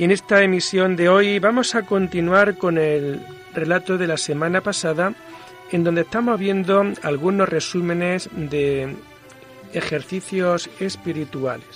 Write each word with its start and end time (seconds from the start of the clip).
Y 0.00 0.04
en 0.04 0.12
esta 0.12 0.42
emisión 0.42 0.96
de 0.96 1.10
hoy 1.10 1.38
vamos 1.40 1.74
a 1.74 1.82
continuar 1.82 2.56
con 2.56 2.78
el 2.78 3.20
relato 3.52 3.98
de 3.98 4.06
la 4.06 4.16
semana 4.16 4.62
pasada, 4.62 5.12
en 5.72 5.84
donde 5.84 6.00
estamos 6.00 6.40
viendo 6.40 6.82
algunos 7.02 7.46
resúmenes 7.46 8.30
de 8.32 8.96
ejercicios 9.74 10.70
espirituales. 10.80 11.68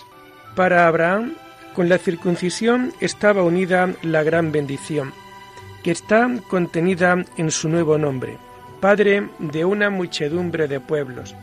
Para 0.56 0.88
Abraham, 0.88 1.34
con 1.74 1.90
la 1.90 1.98
circuncisión 1.98 2.94
estaba 2.98 3.42
unida 3.42 3.92
la 4.00 4.22
gran 4.22 4.52
bendición, 4.52 5.12
que 5.82 5.90
está 5.90 6.26
contenida 6.48 7.22
en 7.36 7.50
su 7.50 7.68
nuevo 7.68 7.98
nombre, 7.98 8.38
Padre 8.80 9.28
de 9.38 9.66
una 9.66 9.90
muchedumbre 9.90 10.66
de 10.66 10.80
pueblos. 10.80 11.34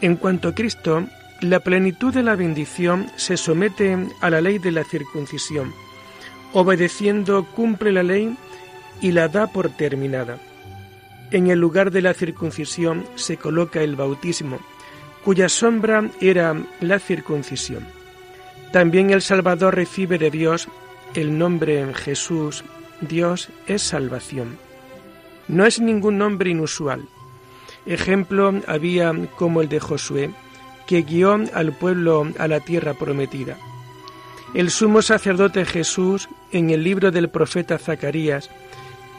En 0.00 0.16
cuanto 0.16 0.48
a 0.48 0.54
Cristo, 0.54 1.04
la 1.42 1.60
plenitud 1.60 2.14
de 2.14 2.22
la 2.22 2.34
bendición 2.34 3.10
se 3.16 3.36
somete 3.36 3.98
a 4.22 4.30
la 4.30 4.40
ley 4.40 4.56
de 4.56 4.72
la 4.72 4.84
circuncisión. 4.84 5.83
Obedeciendo 6.54 7.44
cumple 7.44 7.90
la 7.90 8.04
ley 8.04 8.36
y 9.00 9.10
la 9.10 9.26
da 9.28 9.48
por 9.48 9.70
terminada. 9.70 10.38
En 11.32 11.48
el 11.48 11.58
lugar 11.58 11.90
de 11.90 12.00
la 12.00 12.14
circuncisión 12.14 13.04
se 13.16 13.36
coloca 13.36 13.82
el 13.82 13.96
bautismo, 13.96 14.60
cuya 15.24 15.48
sombra 15.48 16.08
era 16.20 16.54
la 16.80 17.00
circuncisión. 17.00 17.84
También 18.70 19.10
el 19.10 19.20
Salvador 19.20 19.74
recibe 19.74 20.16
de 20.16 20.30
Dios 20.30 20.68
el 21.14 21.36
nombre 21.38 21.92
Jesús, 21.92 22.62
Dios 23.00 23.48
es 23.66 23.82
salvación. 23.82 24.56
No 25.48 25.66
es 25.66 25.80
ningún 25.80 26.18
nombre 26.18 26.50
inusual. 26.50 27.08
Ejemplo 27.84 28.54
había 28.68 29.12
como 29.36 29.60
el 29.60 29.68
de 29.68 29.80
Josué, 29.80 30.30
que 30.86 31.02
guió 31.02 31.36
al 31.52 31.72
pueblo 31.72 32.28
a 32.38 32.46
la 32.46 32.60
tierra 32.60 32.94
prometida. 32.94 33.56
El 34.54 34.70
sumo 34.70 35.02
sacerdote 35.02 35.64
Jesús, 35.64 36.28
en 36.52 36.70
el 36.70 36.84
libro 36.84 37.10
del 37.10 37.28
profeta 37.28 37.76
Zacarías, 37.76 38.50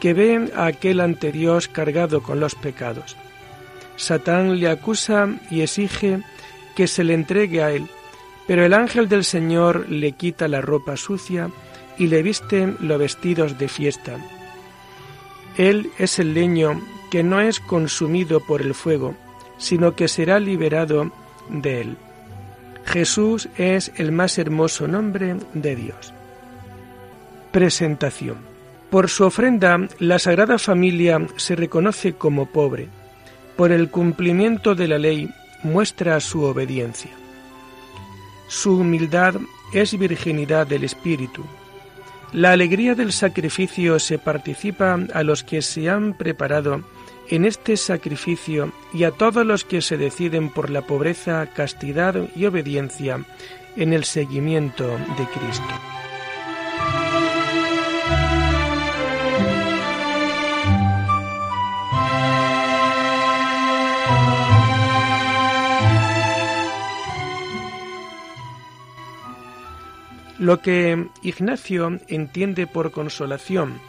que 0.00 0.14
ve 0.14 0.50
a 0.54 0.64
aquel 0.64 1.00
ante 1.00 1.30
Dios 1.30 1.68
cargado 1.68 2.22
con 2.22 2.40
los 2.40 2.54
pecados. 2.54 3.16
Satán 3.96 4.58
le 4.58 4.68
acusa 4.68 5.28
y 5.50 5.60
exige 5.60 6.20
que 6.74 6.86
se 6.86 7.04
le 7.04 7.12
entregue 7.12 7.62
a 7.62 7.70
él, 7.70 7.86
pero 8.46 8.64
el 8.64 8.72
ángel 8.72 9.08
del 9.08 9.24
Señor 9.24 9.88
le 9.90 10.12
quita 10.12 10.48
la 10.48 10.62
ropa 10.62 10.96
sucia 10.96 11.50
y 11.98 12.06
le 12.06 12.22
viste 12.22 12.74
los 12.80 12.98
vestidos 12.98 13.58
de 13.58 13.68
fiesta. 13.68 14.16
Él 15.58 15.90
es 15.98 16.18
el 16.18 16.32
leño 16.32 16.80
que 17.10 17.22
no 17.22 17.40
es 17.40 17.60
consumido 17.60 18.40
por 18.40 18.62
el 18.62 18.74
fuego, 18.74 19.14
sino 19.58 19.94
que 19.94 20.08
será 20.08 20.38
liberado 20.38 21.10
de 21.48 21.80
él. 21.82 21.96
Jesús 22.86 23.48
es 23.56 23.92
el 23.96 24.12
más 24.12 24.38
hermoso 24.38 24.88
nombre 24.88 25.36
de 25.54 25.76
Dios. 25.76 26.14
Presentación. 27.52 28.38
Por 28.90 29.08
su 29.08 29.24
ofrenda, 29.24 29.88
la 29.98 30.18
Sagrada 30.18 30.58
Familia 30.58 31.20
se 31.36 31.56
reconoce 31.56 32.14
como 32.14 32.46
pobre. 32.46 32.88
Por 33.56 33.72
el 33.72 33.90
cumplimiento 33.90 34.74
de 34.74 34.88
la 34.88 34.98
ley, 34.98 35.30
muestra 35.62 36.20
su 36.20 36.42
obediencia. 36.42 37.10
Su 38.48 38.78
humildad 38.78 39.34
es 39.72 39.98
virginidad 39.98 40.66
del 40.66 40.84
Espíritu, 40.84 41.44
la 42.32 42.52
alegría 42.52 42.94
del 42.94 43.12
sacrificio 43.12 43.98
se 43.98 44.18
participa 44.18 44.98
a 45.14 45.22
los 45.22 45.44
que 45.44 45.62
se 45.62 45.88
han 45.88 46.12
preparado 46.12 46.82
en 47.28 47.44
este 47.44 47.76
sacrificio 47.76 48.72
y 48.92 49.04
a 49.04 49.10
todos 49.10 49.44
los 49.44 49.64
que 49.64 49.82
se 49.82 49.96
deciden 49.96 50.50
por 50.50 50.70
la 50.70 50.82
pobreza, 50.82 51.46
castidad 51.54 52.14
y 52.34 52.46
obediencia 52.46 53.24
en 53.76 53.92
el 53.92 54.04
seguimiento 54.04 54.86
de 54.86 55.24
Cristo. 55.34 55.96
Lo 70.38 70.60
que 70.60 71.08
Ignacio 71.22 71.98
entiende 72.08 72.66
por 72.66 72.92
consolación, 72.92 73.80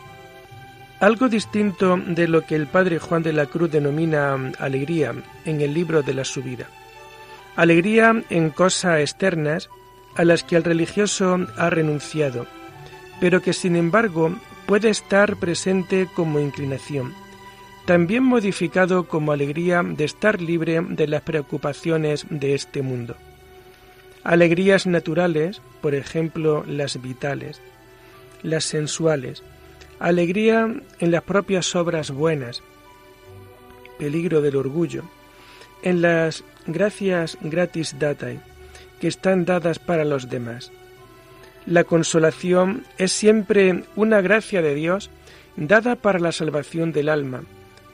algo 0.99 1.29
distinto 1.29 1.97
de 1.97 2.27
lo 2.27 2.41
que 2.41 2.55
el 2.55 2.67
padre 2.67 2.99
Juan 2.99 3.23
de 3.23 3.33
la 3.33 3.45
Cruz 3.45 3.71
denomina 3.71 4.35
alegría 4.59 5.13
en 5.45 5.61
el 5.61 5.73
libro 5.73 6.01
de 6.01 6.13
la 6.13 6.23
subida. 6.23 6.67
Alegría 7.55 8.23
en 8.29 8.49
cosas 8.49 8.99
externas 8.99 9.69
a 10.15 10.23
las 10.23 10.43
que 10.43 10.55
el 10.55 10.63
religioso 10.63 11.47
ha 11.57 11.69
renunciado, 11.69 12.47
pero 13.19 13.41
que 13.41 13.53
sin 13.53 13.75
embargo 13.75 14.35
puede 14.65 14.89
estar 14.89 15.37
presente 15.37 16.07
como 16.13 16.39
inclinación, 16.39 17.13
también 17.85 18.23
modificado 18.23 19.07
como 19.07 19.31
alegría 19.31 19.83
de 19.83 20.05
estar 20.05 20.41
libre 20.41 20.81
de 20.81 21.07
las 21.07 21.21
preocupaciones 21.21 22.25
de 22.29 22.53
este 22.53 22.81
mundo 22.81 23.15
alegrías 24.27 24.85
naturales, 24.85 25.61
por 25.81 25.95
ejemplo 25.95 26.65
las 26.67 27.01
vitales, 27.01 27.61
las 28.43 28.65
sensuales, 28.65 29.41
alegría 29.99 30.73
en 30.99 31.11
las 31.11 31.23
propias 31.23 31.75
obras 31.75 32.11
buenas, 32.11 32.63
peligro 33.97 34.41
del 34.41 34.55
orgullo, 34.55 35.03
en 35.81 36.01
las 36.01 36.43
gracias 36.65 37.37
gratis 37.41 37.95
datae, 37.99 38.39
que 38.99 39.07
están 39.07 39.45
dadas 39.45 39.79
para 39.79 40.05
los 40.05 40.29
demás. 40.29 40.71
La 41.65 41.83
consolación 41.83 42.85
es 42.97 43.11
siempre 43.11 43.83
una 43.95 44.21
gracia 44.21 44.61
de 44.61 44.73
Dios 44.73 45.09
dada 45.55 45.95
para 45.95 46.19
la 46.19 46.31
salvación 46.31 46.91
del 46.91 47.09
alma 47.09 47.43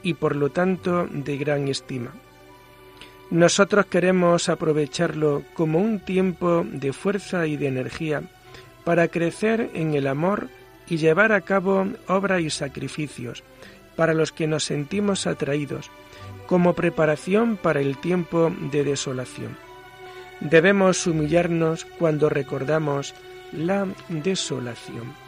y 0.02 0.14
por 0.14 0.36
lo 0.36 0.50
tanto 0.50 1.08
de 1.10 1.36
gran 1.36 1.68
estima. 1.68 2.12
Nosotros 3.30 3.86
queremos 3.86 4.48
aprovecharlo 4.48 5.42
como 5.54 5.80
un 5.80 5.98
tiempo 5.98 6.64
de 6.70 6.92
fuerza 6.92 7.46
y 7.46 7.56
de 7.56 7.68
energía 7.68 8.22
para 8.84 9.08
crecer 9.08 9.70
en 9.74 9.94
el 9.94 10.06
amor 10.06 10.50
y 10.88 10.96
llevar 10.96 11.32
a 11.32 11.40
cabo 11.40 11.86
obras 12.08 12.40
y 12.40 12.50
sacrificios 12.50 13.42
para 13.96 14.14
los 14.14 14.32
que 14.32 14.46
nos 14.46 14.64
sentimos 14.64 15.26
atraídos, 15.26 15.90
como 16.46 16.74
preparación 16.74 17.56
para 17.56 17.80
el 17.80 17.96
tiempo 17.98 18.52
de 18.72 18.84
desolación. 18.84 19.56
Debemos 20.40 21.06
humillarnos 21.06 21.84
cuando 21.84 22.28
recordamos 22.28 23.14
la 23.52 23.86
desolación. 24.08 25.23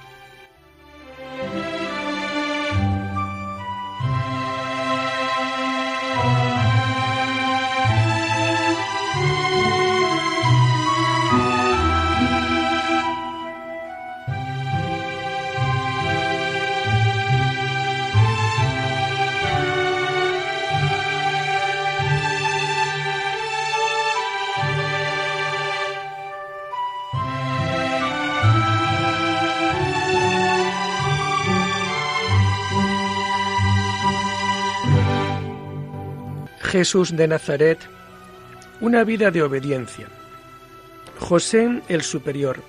Jesús 36.66 37.16
de 37.16 37.28
Nazaret, 37.28 37.78
una 38.80 39.04
vida 39.04 39.30
de 39.30 39.42
obediencia. 39.42 40.08
José 41.18 41.80
el 41.88 42.02
Superior, 42.02 42.60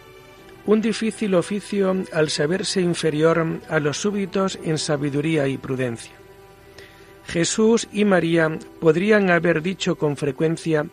un 0.67 0.81
difícil 0.81 1.33
oficio 1.33 1.95
al 2.13 2.29
saberse 2.29 2.79
inferior 2.79 3.59
a 3.67 3.79
los 3.79 3.97
súbditos 3.97 4.59
en 4.63 4.77
sabiduría 4.77 5.47
y 5.47 5.57
prudencia. 5.57 6.11
Jesús 7.25 7.87
y 7.91 8.05
María 8.05 8.57
podrían 8.79 9.31
haber 9.31 9.63
dicho 9.63 9.95
con 9.95 10.15
frecuencia 10.15 10.85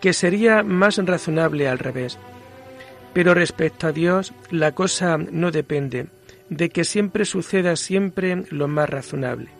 que 0.00 0.12
sería 0.12 0.62
más 0.62 0.96
razonable 0.96 1.68
al 1.68 1.78
revés, 1.78 2.18
Pero 3.12 3.34
respecto 3.34 3.88
a 3.88 3.92
Dios, 3.92 4.32
la 4.50 4.72
cosa 4.72 5.18
no 5.18 5.50
depende 5.50 6.06
de 6.50 6.70
que 6.70 6.84
siempre 6.84 7.24
suceda 7.24 7.74
siempre 7.76 8.44
lo 8.50 8.68
más 8.68 8.88
razonable. 8.88 9.57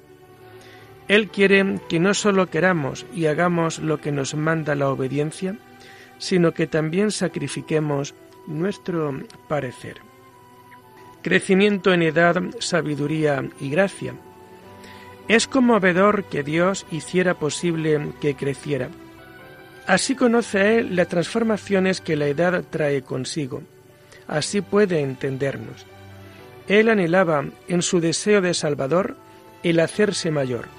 Él 1.08 1.28
quiere 1.28 1.80
que 1.88 1.98
no 1.98 2.12
solo 2.12 2.50
queramos 2.50 3.06
y 3.14 3.26
hagamos 3.26 3.78
lo 3.78 4.00
que 4.00 4.12
nos 4.12 4.34
manda 4.34 4.74
la 4.74 4.90
obediencia, 4.90 5.56
sino 6.18 6.52
que 6.52 6.66
también 6.66 7.10
sacrifiquemos 7.10 8.14
nuestro 8.46 9.18
parecer. 9.48 9.96
Crecimiento 11.22 11.92
en 11.92 12.02
edad, 12.02 12.42
sabiduría 12.60 13.44
y 13.60 13.70
gracia. 13.70 14.14
Es 15.28 15.46
conmovedor 15.46 16.24
que 16.24 16.42
Dios 16.42 16.86
hiciera 16.90 17.34
posible 17.34 18.12
que 18.20 18.34
creciera. 18.34 18.88
Así 19.86 20.14
conoce 20.14 20.78
Él 20.78 20.96
las 20.96 21.08
transformaciones 21.08 22.00
que 22.00 22.16
la 22.16 22.26
edad 22.26 22.64
trae 22.68 23.02
consigo. 23.02 23.62
Así 24.26 24.60
puede 24.60 25.00
entendernos. 25.00 25.86
Él 26.66 26.90
anhelaba 26.90 27.46
en 27.68 27.80
su 27.82 28.00
deseo 28.00 28.42
de 28.42 28.52
Salvador 28.52 29.16
el 29.62 29.80
hacerse 29.80 30.30
mayor. 30.30 30.77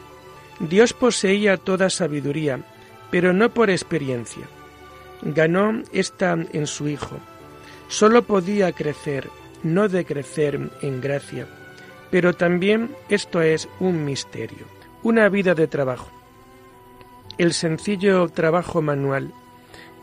Dios 0.60 0.94
poseía 0.94 1.58
toda 1.58 1.90
sabiduría, 1.90 2.60
pero 3.12 3.34
no 3.34 3.50
por 3.50 3.70
experiencia. 3.70 4.46
Ganó 5.22 5.84
esta 5.92 6.34
en 6.34 6.68
su 6.68 6.88
Hijo. 6.88 7.18
Solo 7.88 8.24
podía 8.24 8.72
crecer, 8.72 9.30
no 9.64 9.88
decrecer 9.88 10.70
en 10.82 11.02
gracia. 11.02 11.48
Pero 12.12 12.34
también 12.34 12.96
esto 13.10 13.42
es 13.42 13.68
un 13.80 14.06
misterio, 14.06 14.66
una 15.04 15.30
vida 15.30 15.56
de 15.56 15.68
trabajo. 15.68 16.10
El 17.38 17.54
sencillo 17.54 18.28
trabajo 18.30 18.82
manual 18.82 19.32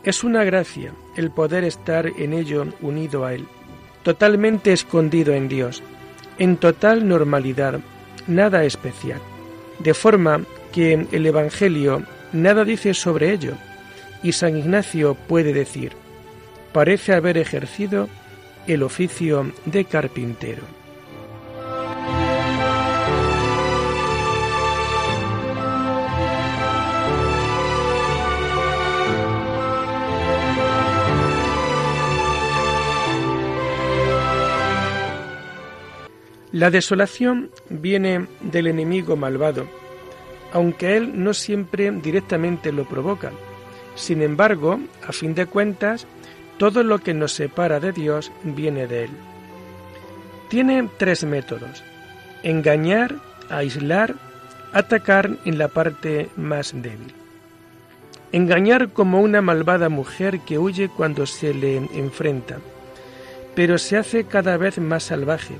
es 0.03 0.23
una 0.23 0.43
gracia 0.43 0.93
el 1.15 1.31
poder 1.31 1.63
estar 1.63 2.07
en 2.07 2.33
ello 2.33 2.65
unido 2.81 3.25
a 3.25 3.33
Él 3.33 3.47
totalmente 4.07 4.71
escondido 4.71 5.33
en 5.33 5.49
Dios, 5.49 5.83
en 6.39 6.55
total 6.55 7.09
normalidad, 7.09 7.81
nada 8.25 8.63
especial, 8.63 9.19
de 9.79 9.93
forma 9.93 10.41
que 10.71 11.07
el 11.11 11.25
Evangelio 11.25 12.03
nada 12.33 12.63
dice 12.65 12.93
sobre 12.93 13.31
ello, 13.31 13.53
y 14.23 14.31
San 14.31 14.57
Ignacio 14.57 15.15
puede 15.15 15.53
decir, 15.53 15.91
parece 16.73 17.13
haber 17.13 17.37
ejercido 17.37 18.09
el 18.67 18.83
oficio 18.83 19.51
de 19.65 19.85
carpintero. 19.85 20.76
La 36.53 36.71
desolación 36.71 37.51
viene 37.69 38.27
del 38.39 38.67
enemigo 38.67 39.17
malvado, 39.17 39.67
aunque 40.53 40.95
él 40.95 41.21
no 41.21 41.33
siempre 41.33 41.91
directamente 41.91 42.71
lo 42.71 42.85
provoca. 42.85 43.33
Sin 43.95 44.21
embargo, 44.21 44.79
a 45.05 45.11
fin 45.11 45.35
de 45.35 45.45
cuentas, 45.45 46.07
todo 46.57 46.83
lo 46.83 46.99
que 46.99 47.13
nos 47.13 47.33
separa 47.33 47.81
de 47.81 47.91
Dios 47.91 48.31
viene 48.43 48.87
de 48.87 49.05
él. 49.05 49.09
Tiene 50.47 50.89
tres 50.97 51.25
métodos. 51.25 51.83
Engañar, 52.43 53.15
aislar, 53.49 54.15
atacar 54.71 55.31
en 55.43 55.57
la 55.57 55.67
parte 55.67 56.29
más 56.37 56.71
débil. 56.73 57.13
Engañar 58.31 58.93
como 58.93 59.19
una 59.19 59.41
malvada 59.41 59.89
mujer 59.89 60.39
que 60.39 60.57
huye 60.57 60.87
cuando 60.87 61.25
se 61.25 61.53
le 61.53 61.75
enfrenta, 61.75 62.59
pero 63.53 63.77
se 63.77 63.97
hace 63.97 64.23
cada 64.23 64.55
vez 64.55 64.77
más 64.77 65.03
salvaje 65.03 65.55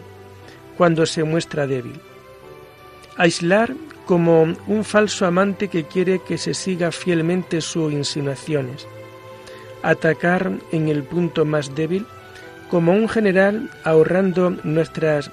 cuando 0.77 1.05
se 1.05 1.23
muestra 1.23 1.67
débil. 1.67 1.99
Aislar 3.17 3.73
como 4.05 4.43
un 4.43 4.83
falso 4.83 5.25
amante 5.25 5.67
que 5.67 5.83
quiere 5.83 6.19
que 6.19 6.37
se 6.37 6.53
siga 6.53 6.91
fielmente 6.91 7.61
sus 7.61 7.91
insinuaciones. 7.91 8.87
Atacar 9.83 10.51
en 10.71 10.87
el 10.87 11.03
punto 11.03 11.43
más 11.45 11.75
débil 11.75 12.05
como 12.69 12.93
un 12.93 13.09
general 13.09 13.69
ahorrando 13.83 14.51
nuestras 14.63 15.31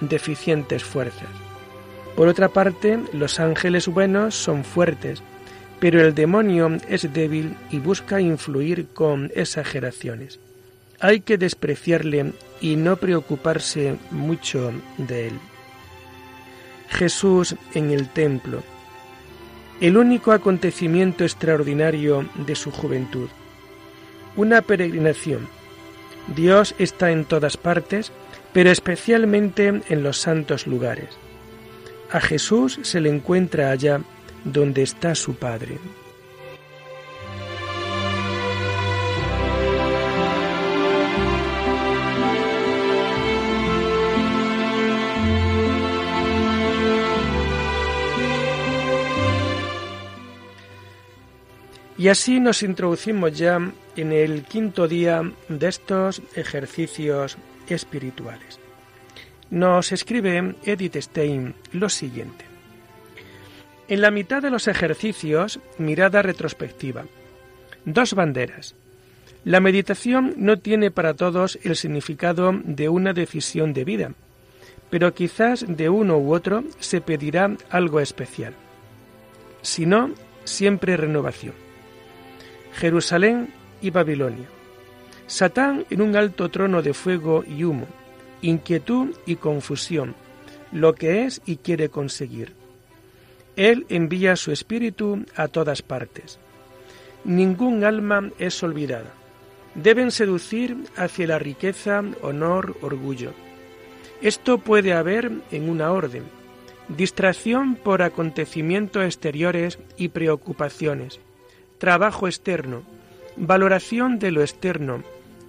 deficientes 0.00 0.84
fuerzas. 0.84 1.28
Por 2.16 2.28
otra 2.28 2.48
parte, 2.48 2.98
los 3.12 3.40
ángeles 3.40 3.86
buenos 3.86 4.34
son 4.34 4.64
fuertes, 4.64 5.22
pero 5.78 6.00
el 6.00 6.14
demonio 6.14 6.78
es 6.88 7.10
débil 7.12 7.54
y 7.70 7.78
busca 7.78 8.20
influir 8.20 8.88
con 8.88 9.30
exageraciones. 9.34 10.38
Hay 11.00 11.20
que 11.20 11.38
despreciarle 11.38 12.32
y 12.60 12.76
no 12.76 12.96
preocuparse 12.96 13.96
mucho 14.10 14.72
de 14.98 15.28
él. 15.28 15.38
Jesús 16.88 17.56
en 17.74 17.90
el 17.90 18.08
templo, 18.08 18.62
el 19.80 19.96
único 19.96 20.32
acontecimiento 20.32 21.24
extraordinario 21.24 22.28
de 22.46 22.54
su 22.54 22.70
juventud. 22.70 23.28
Una 24.36 24.60
peregrinación. 24.60 25.48
Dios 26.36 26.74
está 26.78 27.10
en 27.10 27.24
todas 27.24 27.56
partes, 27.56 28.12
pero 28.52 28.70
especialmente 28.70 29.68
en 29.88 30.02
los 30.02 30.18
santos 30.18 30.66
lugares. 30.66 31.08
A 32.10 32.20
Jesús 32.20 32.78
se 32.82 33.00
le 33.00 33.08
encuentra 33.08 33.70
allá 33.70 34.00
donde 34.44 34.82
está 34.82 35.14
su 35.14 35.34
Padre. 35.34 35.78
Y 52.00 52.08
así 52.08 52.40
nos 52.40 52.62
introducimos 52.62 53.36
ya 53.36 53.60
en 53.94 54.12
el 54.12 54.44
quinto 54.44 54.88
día 54.88 55.20
de 55.50 55.68
estos 55.68 56.22
ejercicios 56.34 57.36
espirituales. 57.68 58.58
Nos 59.50 59.92
escribe 59.92 60.54
Edith 60.64 60.96
Stein 60.96 61.54
lo 61.72 61.90
siguiente. 61.90 62.46
En 63.86 64.00
la 64.00 64.10
mitad 64.10 64.40
de 64.40 64.48
los 64.48 64.66
ejercicios, 64.66 65.60
mirada 65.76 66.22
retrospectiva. 66.22 67.04
Dos 67.84 68.14
banderas. 68.14 68.74
La 69.44 69.60
meditación 69.60 70.32
no 70.38 70.58
tiene 70.58 70.90
para 70.90 71.12
todos 71.12 71.58
el 71.64 71.76
significado 71.76 72.58
de 72.64 72.88
una 72.88 73.12
decisión 73.12 73.74
de 73.74 73.84
vida, 73.84 74.12
pero 74.88 75.12
quizás 75.12 75.66
de 75.68 75.90
uno 75.90 76.16
u 76.16 76.32
otro 76.32 76.64
se 76.78 77.02
pedirá 77.02 77.54
algo 77.68 78.00
especial. 78.00 78.54
Si 79.60 79.84
no, 79.84 80.12
siempre 80.44 80.96
renovación. 80.96 81.68
Jerusalén 82.74 83.52
y 83.80 83.90
Babilonia. 83.90 84.48
Satán 85.26 85.86
en 85.90 86.02
un 86.02 86.16
alto 86.16 86.48
trono 86.48 86.82
de 86.82 86.94
fuego 86.94 87.44
y 87.46 87.64
humo, 87.64 87.86
inquietud 88.42 89.14
y 89.26 89.36
confusión, 89.36 90.14
lo 90.72 90.94
que 90.94 91.24
es 91.24 91.40
y 91.46 91.56
quiere 91.56 91.88
conseguir. 91.88 92.54
Él 93.56 93.86
envía 93.88 94.36
su 94.36 94.52
espíritu 94.52 95.24
a 95.36 95.48
todas 95.48 95.82
partes. 95.82 96.38
Ningún 97.24 97.84
alma 97.84 98.30
es 98.38 98.62
olvidada. 98.62 99.12
Deben 99.74 100.10
seducir 100.10 100.76
hacia 100.96 101.26
la 101.26 101.38
riqueza, 101.38 102.02
honor, 102.22 102.76
orgullo. 102.80 103.32
Esto 104.22 104.58
puede 104.58 104.94
haber 104.94 105.30
en 105.50 105.68
una 105.68 105.92
orden. 105.92 106.24
Distracción 106.88 107.76
por 107.76 108.02
acontecimientos 108.02 109.04
exteriores 109.04 109.78
y 109.96 110.08
preocupaciones 110.08 111.20
trabajo 111.80 112.28
externo, 112.28 112.82
valoración 113.36 114.18
de 114.18 114.30
lo 114.30 114.42
externo 114.42 115.02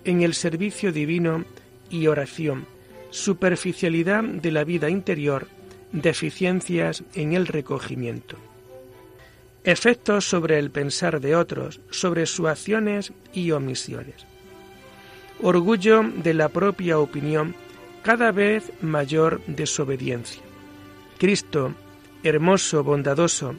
en 0.06 0.22
el 0.22 0.34
servicio 0.34 0.94
divino 0.94 1.44
y 1.90 2.08
oración, 2.08 2.66
superficialidad 3.10 4.24
de 4.24 4.52
la 4.52 4.64
vida 4.64 4.90
interior, 4.90 5.48
deficiencias 5.92 7.04
en 7.16 7.34
el 7.34 7.48
recogimiento. 7.48 8.38
Efectos 9.66 10.24
sobre 10.24 10.58
el 10.58 10.72
pensar 10.72 11.20
de 11.20 11.36
otros, 11.36 11.82
sobre 11.90 12.26
sus 12.26 12.48
acciones 12.48 13.12
y 13.34 13.52
omisiones. 13.52 14.26
Orgullo 15.42 16.02
de 16.02 16.34
la 16.34 16.48
propia 16.48 16.98
opinión, 16.98 17.56
cada 18.04 18.32
vez 18.32 18.72
mayor 18.82 19.42
desobediencia. 19.48 20.42
Cristo, 21.18 21.74
hermoso, 22.24 22.86
bondadoso, 22.86 23.54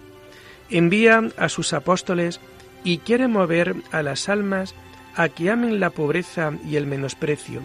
envía 0.71 1.23
a 1.37 1.50
sus 1.50 1.75
apóstoles 1.75 2.41
y 2.85 2.99
quiere 2.99 3.29
mover 3.29 3.77
a 3.93 4.03
las 4.03 4.29
almas 4.29 4.75
a 5.15 5.29
que 5.29 5.51
amen 5.51 5.81
la 5.81 5.91
pobreza 5.91 6.53
y 6.69 6.77
el 6.77 6.87
menosprecio, 6.87 7.62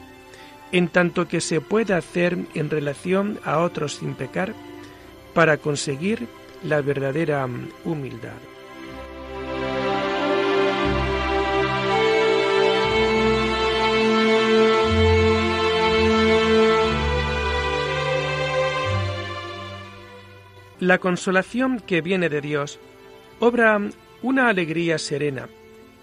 en 0.72 0.90
tanto 0.90 1.28
que 1.28 1.42
se 1.42 1.62
puede 1.62 1.94
hacer 1.94 2.38
en 2.54 2.70
relación 2.70 3.40
a 3.46 3.60
otros 3.60 3.96
sin 3.96 4.16
pecar, 4.16 4.54
para 5.34 5.58
conseguir 5.58 6.28
la 6.64 6.82
verdadera 6.82 7.48
humildad. 7.86 8.34
La 20.80 21.00
consolación 21.00 21.80
que 21.80 22.02
viene 22.02 22.30
de 22.30 22.40
Dios 22.40 22.80
obra 23.40 23.80
una 24.22 24.50
alegría 24.50 24.98
serena, 24.98 25.48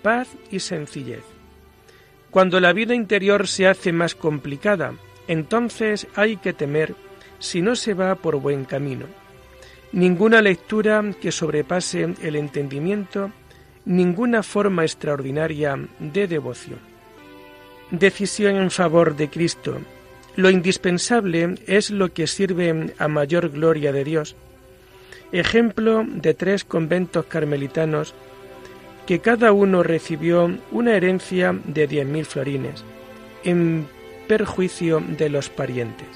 paz 0.02 0.28
y 0.50 0.61
sencillez. 0.61 1.23
Cuando 2.30 2.61
la 2.61 2.73
vida 2.73 2.94
interior 2.94 3.47
se 3.47 3.66
hace 3.66 3.92
más 3.92 4.14
complicada, 4.14 4.94
entonces 5.28 6.06
hay 6.14 6.37
que 6.37 6.52
temer 6.52 6.94
si 7.38 7.62
no 7.62 7.76
se 7.76 7.94
va 7.94 8.14
por 8.16 8.37
buen 8.37 8.64
camino. 8.64 9.06
Ninguna 9.92 10.42
lectura 10.42 11.02
que 11.21 11.30
sobrepase 11.30 12.14
el 12.23 12.37
entendimiento, 12.37 13.30
ninguna 13.85 14.42
forma 14.42 14.83
extraordinaria 14.83 15.78
de 16.00 16.26
devoción. 16.26 16.80
Decisión 17.90 18.56
en 18.56 18.71
favor 18.71 19.14
de 19.14 19.30
Cristo. 19.30 19.78
Lo 20.37 20.50
indispensable 20.50 21.54
es 21.66 21.90
lo 21.90 22.12
que 22.12 22.26
sirve 22.26 22.92
a 22.99 23.06
mayor 23.06 23.50
gloria 23.50 23.92
de 23.92 24.02
Dios. 24.02 24.35
Ejemplo 25.34 26.06
de 26.06 26.32
tres 26.32 26.62
conventos 26.62 27.26
carmelitanos 27.26 28.14
que 29.04 29.18
cada 29.18 29.50
uno 29.50 29.82
recibió 29.82 30.48
una 30.70 30.94
herencia 30.94 31.58
de 31.64 31.88
diez 31.88 32.06
mil 32.06 32.24
florines, 32.24 32.84
en 33.42 33.88
perjuicio 34.28 35.02
de 35.18 35.28
los 35.30 35.48
parientes. 35.48 36.06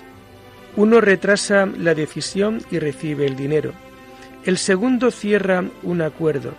Uno 0.77 1.01
retrasa 1.01 1.67
la 1.67 1.97
decisión 1.97 2.63
y 2.71 2.79
recibe 2.79 3.27
el 3.27 3.35
dinero. 3.35 3.73
El 4.45 4.57
segundo 4.57 5.11
cierra 5.11 5.65
un 5.83 6.01
acuerdo. 6.01 6.55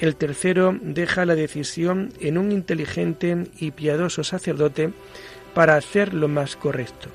El 0.00 0.16
tercero 0.16 0.76
deja 0.82 1.24
la 1.24 1.36
decisión 1.36 2.12
en 2.18 2.36
un 2.36 2.50
inteligente 2.50 3.46
y 3.60 3.70
piadoso 3.70 4.24
sacerdote 4.24 4.90
para 5.54 5.76
hacer 5.76 6.14
lo 6.14 6.26
más 6.26 6.56
correcto. 6.56 7.10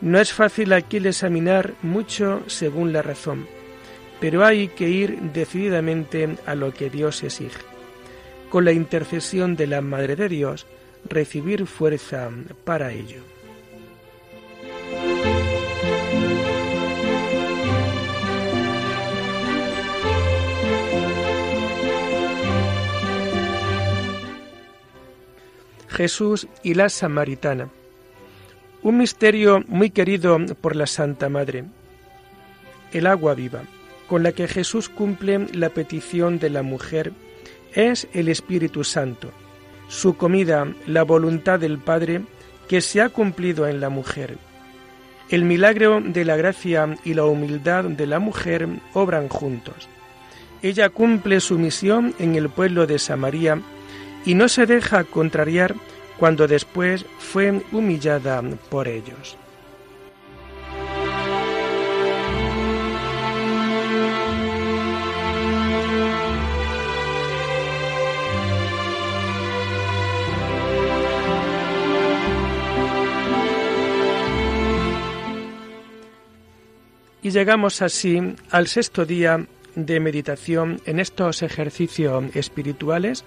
No 0.00 0.18
es 0.18 0.32
fácil 0.32 0.72
aquí 0.72 0.96
examinar 0.96 1.74
mucho 1.82 2.42
según 2.48 2.92
la 2.92 3.02
razón, 3.02 3.46
pero 4.20 4.44
hay 4.44 4.68
que 4.68 4.88
ir 4.88 5.20
decididamente 5.32 6.36
a 6.46 6.54
lo 6.54 6.72
que 6.72 6.90
Dios 6.90 7.22
exige. 7.22 7.60
Con 8.48 8.64
la 8.64 8.72
intercesión 8.72 9.56
de 9.56 9.66
la 9.66 9.80
Madre 9.80 10.16
de 10.16 10.28
Dios, 10.28 10.66
recibir 11.04 11.66
fuerza 11.66 12.30
para 12.64 12.92
ello. 12.92 13.20
Jesús 25.88 26.46
y 26.62 26.74
la 26.74 26.90
Samaritana. 26.90 27.70
Un 28.82 28.98
misterio 28.98 29.64
muy 29.66 29.90
querido 29.90 30.38
por 30.60 30.76
la 30.76 30.86
Santa 30.86 31.28
Madre. 31.28 31.64
El 32.92 33.06
agua 33.06 33.34
viva 33.34 33.62
con 34.06 34.22
la 34.22 34.32
que 34.32 34.48
Jesús 34.48 34.88
cumple 34.88 35.46
la 35.52 35.70
petición 35.70 36.38
de 36.38 36.50
la 36.50 36.62
mujer 36.62 37.12
es 37.74 38.08
el 38.12 38.28
Espíritu 38.28 38.84
Santo, 38.84 39.30
su 39.88 40.16
comida, 40.16 40.66
la 40.86 41.02
voluntad 41.02 41.60
del 41.60 41.78
Padre 41.78 42.22
que 42.68 42.80
se 42.80 43.00
ha 43.00 43.08
cumplido 43.08 43.68
en 43.68 43.80
la 43.80 43.88
mujer. 43.88 44.38
El 45.28 45.44
milagro 45.44 46.00
de 46.00 46.24
la 46.24 46.36
gracia 46.36 46.96
y 47.04 47.14
la 47.14 47.24
humildad 47.24 47.84
de 47.84 48.06
la 48.06 48.18
mujer 48.18 48.68
obran 48.94 49.28
juntos. 49.28 49.88
Ella 50.62 50.88
cumple 50.88 51.40
su 51.40 51.58
misión 51.58 52.14
en 52.18 52.34
el 52.34 52.48
pueblo 52.48 52.86
de 52.86 52.98
Samaria 52.98 53.60
y 54.24 54.34
no 54.34 54.48
se 54.48 54.66
deja 54.66 55.04
contrariar 55.04 55.74
cuando 56.18 56.46
después 56.46 57.04
fue 57.18 57.62
humillada 57.72 58.42
por 58.70 58.88
ellos. 58.88 59.36
Y 77.26 77.32
llegamos 77.32 77.82
así 77.82 78.20
al 78.52 78.68
sexto 78.68 79.04
día 79.04 79.44
de 79.74 79.98
meditación 79.98 80.80
en 80.86 81.00
estos 81.00 81.42
ejercicios 81.42 82.24
espirituales 82.36 83.24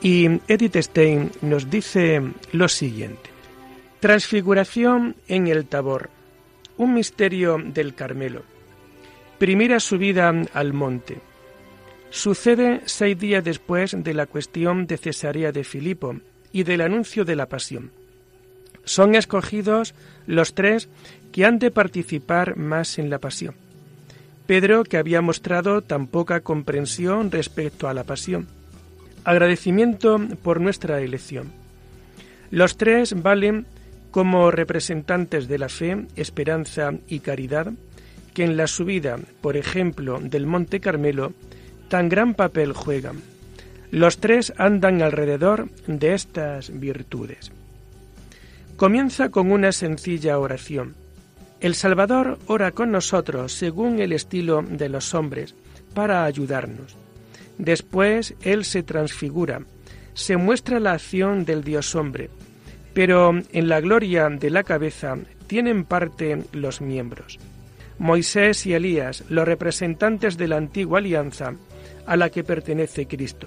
y 0.00 0.40
Edith 0.48 0.76
Stein 0.76 1.30
nos 1.42 1.68
dice 1.68 2.22
lo 2.52 2.66
siguiente. 2.66 3.28
Transfiguración 4.00 5.16
en 5.28 5.48
el 5.48 5.66
Tabor, 5.66 6.08
un 6.78 6.94
misterio 6.94 7.58
del 7.62 7.94
Carmelo. 7.94 8.42
Primera 9.36 9.80
subida 9.80 10.32
al 10.54 10.72
monte. 10.72 11.18
Sucede 12.08 12.80
seis 12.86 13.18
días 13.18 13.44
después 13.44 14.02
de 14.02 14.14
la 14.14 14.24
cuestión 14.24 14.86
de 14.86 14.96
Cesarea 14.96 15.52
de 15.52 15.62
Filipo 15.62 16.16
y 16.52 16.62
del 16.62 16.80
anuncio 16.80 17.26
de 17.26 17.36
la 17.36 17.50
pasión. 17.50 17.90
Son 18.86 19.14
escogidos 19.14 19.94
los 20.26 20.54
tres 20.54 20.88
que 21.32 21.44
han 21.44 21.58
de 21.58 21.70
participar 21.70 22.56
más 22.56 22.98
en 22.98 23.10
la 23.10 23.18
pasión. 23.18 23.54
Pedro, 24.46 24.84
que 24.84 24.96
había 24.96 25.20
mostrado 25.20 25.82
tan 25.82 26.06
poca 26.06 26.40
comprensión 26.40 27.30
respecto 27.30 27.88
a 27.88 27.94
la 27.94 28.04
pasión. 28.04 28.46
Agradecimiento 29.24 30.18
por 30.42 30.60
nuestra 30.60 31.00
elección. 31.00 31.52
Los 32.50 32.76
tres 32.76 33.20
valen 33.20 33.66
como 34.12 34.52
representantes 34.52 35.48
de 35.48 35.58
la 35.58 35.68
fe, 35.68 36.06
esperanza 36.14 36.92
y 37.08 37.20
caridad, 37.20 37.72
que 38.34 38.44
en 38.44 38.56
la 38.56 38.68
subida, 38.68 39.18
por 39.40 39.56
ejemplo, 39.56 40.20
del 40.20 40.46
Monte 40.46 40.78
Carmelo, 40.78 41.32
tan 41.88 42.08
gran 42.08 42.34
papel 42.34 42.72
juegan. 42.72 43.20
Los 43.90 44.18
tres 44.18 44.52
andan 44.58 45.02
alrededor 45.02 45.68
de 45.86 46.14
estas 46.14 46.70
virtudes. 46.70 47.50
Comienza 48.76 49.30
con 49.30 49.52
una 49.52 49.72
sencilla 49.72 50.38
oración. 50.38 50.94
El 51.60 51.74
Salvador 51.74 52.38
ora 52.46 52.72
con 52.72 52.92
nosotros 52.92 53.52
según 53.52 54.00
el 54.00 54.12
estilo 54.12 54.62
de 54.62 54.90
los 54.90 55.14
hombres, 55.14 55.54
para 55.94 56.24
ayudarnos. 56.24 56.94
Después 57.56 58.34
Él 58.42 58.66
se 58.66 58.82
transfigura, 58.82 59.62
se 60.12 60.36
muestra 60.36 60.78
la 60.78 60.92
acción 60.92 61.46
del 61.46 61.64
Dios 61.64 61.94
hombre, 61.94 62.28
pero 62.92 63.30
en 63.50 63.68
la 63.68 63.80
gloria 63.80 64.28
de 64.28 64.50
la 64.50 64.62
cabeza 64.62 65.16
tienen 65.46 65.86
parte 65.86 66.42
los 66.52 66.82
miembros. 66.82 67.38
Moisés 67.98 68.66
y 68.66 68.74
Elías, 68.74 69.24
los 69.30 69.46
representantes 69.46 70.36
de 70.36 70.48
la 70.48 70.58
antigua 70.58 70.98
alianza 70.98 71.54
a 72.06 72.16
la 72.16 72.28
que 72.28 72.44
pertenece 72.44 73.06
Cristo. 73.06 73.46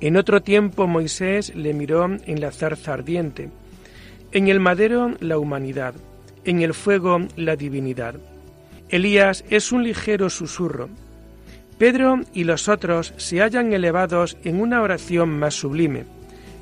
En 0.00 0.18
otro 0.18 0.42
tiempo 0.42 0.86
Moisés 0.86 1.54
le 1.54 1.72
miró 1.72 2.04
en 2.04 2.40
la 2.42 2.52
zarza 2.52 2.92
ardiente, 2.92 3.48
en 4.32 4.48
el 4.48 4.60
madero 4.60 5.14
la 5.20 5.38
humanidad, 5.38 5.94
en 6.44 6.62
el 6.62 6.74
fuego 6.74 7.20
la 7.36 7.56
divinidad. 7.56 8.14
Elías 8.88 9.44
es 9.50 9.72
un 9.72 9.84
ligero 9.84 10.30
susurro. 10.30 10.88
Pedro 11.78 12.20
y 12.32 12.44
los 12.44 12.68
otros 12.68 13.14
se 13.16 13.40
hallan 13.40 13.72
elevados 13.72 14.36
en 14.44 14.60
una 14.60 14.82
oración 14.82 15.38
más 15.38 15.54
sublime, 15.54 16.04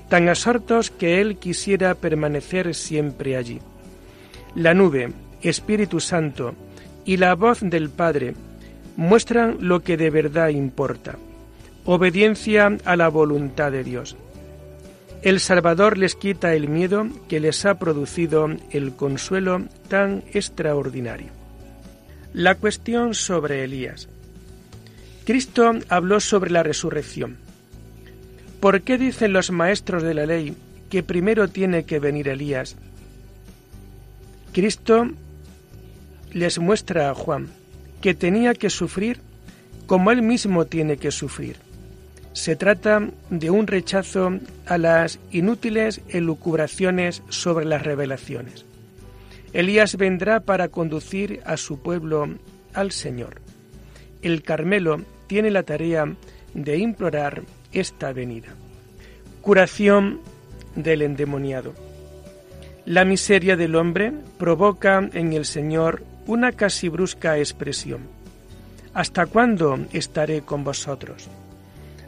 tan 0.09 0.29
absortos 0.29 0.91
que 0.91 1.21
él 1.21 1.39
quisiera 1.39 1.95
permanecer 1.95 2.75
siempre 2.75 3.37
allí. 3.37 3.61
La 4.55 4.75
nube, 4.75 5.13
Espíritu 5.43 6.01
Santo 6.01 6.55
y 7.05 7.17
la 7.17 7.35
voz 7.35 7.61
del 7.61 7.91
Padre 7.91 8.35
muestran 8.97 9.59
lo 9.61 9.81
que 9.81 9.97
de 9.97 10.11
verdad 10.11 10.49
importa, 10.49 11.17
obediencia 11.85 12.77
a 12.85 12.97
la 12.97 13.09
voluntad 13.09 13.71
de 13.73 13.85
Dios. 13.85 14.17
El 15.23 15.41
Salvador 15.41 15.99
les 15.99 16.15
quita 16.15 16.55
el 16.55 16.69
miedo 16.69 17.09
que 17.29 17.41
les 17.41 17.65
ha 17.65 17.79
producido 17.79 18.49
el 18.71 18.95
consuelo 18.95 19.65
tan 19.89 20.23
extraordinario. 20.33 21.29
La 22.33 22.55
cuestión 22.55 23.15
sobre 23.15 23.65
Elías. 23.65 24.09
Cristo 25.25 25.73
habló 25.89 26.21
sobre 26.21 26.51
la 26.51 26.63
resurrección. 26.63 27.39
¿Por 28.61 28.83
qué 28.83 28.99
dicen 28.99 29.33
los 29.33 29.51
maestros 29.51 30.03
de 30.03 30.15
la 30.15 30.27
ley 30.27 30.57
que 30.91 31.03
primero 31.03 31.49
tiene 31.49 31.85
que 31.85 31.99
venir 31.99 32.29
Elías? 32.29 32.77
Cristo 34.53 35.09
les 36.33 36.59
muestra 36.59 37.11
a 37.11 37.15
Juan 37.15 37.49
que 38.01 38.15
tenía 38.15 38.55
que 38.55 38.71
sufrir 38.71 39.21
como 39.87 40.11
él 40.11 40.23
mismo 40.23 40.67
tiene 40.67 40.97
que 40.97 41.11
sufrir. 41.11 41.66
Se 42.37 42.55
trata 42.55 43.01
de 43.31 43.49
un 43.49 43.67
rechazo 43.67 44.31
a 44.67 44.77
las 44.77 45.19
inútiles 45.31 46.03
elucubraciones 46.11 47.23
sobre 47.31 47.65
las 47.65 47.83
revelaciones. 47.83 48.67
Elías 49.55 49.97
vendrá 49.97 50.41
para 50.41 50.69
conducir 50.69 51.41
a 51.47 51.57
su 51.57 51.81
pueblo 51.81 52.29
al 52.75 52.93
Señor. 52.93 53.41
El 54.21 54.43
Carmelo 54.43 55.01
tiene 55.29 55.51
la 55.51 55.63
tarea 55.63 56.15
de 56.53 56.77
implorar 56.77 57.43
esta 57.73 58.13
venida. 58.13 58.49
Curación 59.41 60.21
del 60.75 61.01
endemoniado. 61.01 61.73
La 62.85 63.07
miseria 63.07 63.57
del 63.57 63.75
hombre 63.75 64.13
provoca 64.39 65.09
en 65.15 65.33
el 65.33 65.47
Señor 65.47 66.03
una 66.27 66.53
casi 66.53 66.91
brusca 66.91 67.39
expresión 67.39 68.03
¿Hasta 68.93 69.25
cuándo 69.25 69.79
estaré 69.95 70.43
con 70.43 70.65
vosotros? 70.65 71.31